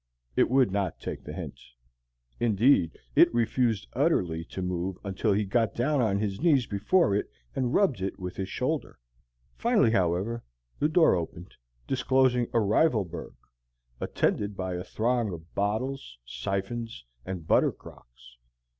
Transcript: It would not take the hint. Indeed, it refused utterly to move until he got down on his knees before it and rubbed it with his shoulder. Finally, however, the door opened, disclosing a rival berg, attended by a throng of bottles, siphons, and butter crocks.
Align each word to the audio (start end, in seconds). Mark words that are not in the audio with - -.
It 0.35 0.49
would 0.49 0.71
not 0.71 0.99
take 0.99 1.23
the 1.23 1.31
hint. 1.33 1.59
Indeed, 2.39 2.97
it 3.15 3.31
refused 3.35 3.87
utterly 3.93 4.43
to 4.45 4.63
move 4.63 4.97
until 5.03 5.31
he 5.31 5.45
got 5.45 5.75
down 5.75 6.01
on 6.01 6.17
his 6.17 6.41
knees 6.41 6.65
before 6.65 7.13
it 7.15 7.29
and 7.55 7.71
rubbed 7.75 8.01
it 8.01 8.17
with 8.17 8.35
his 8.35 8.49
shoulder. 8.49 8.97
Finally, 9.59 9.91
however, 9.91 10.43
the 10.79 10.89
door 10.89 11.13
opened, 11.13 11.53
disclosing 11.85 12.47
a 12.51 12.59
rival 12.61 13.05
berg, 13.05 13.35
attended 13.99 14.57
by 14.57 14.73
a 14.73 14.83
throng 14.83 15.31
of 15.31 15.53
bottles, 15.53 16.17
siphons, 16.25 17.05
and 17.23 17.45
butter 17.45 17.71
crocks. 17.71 18.37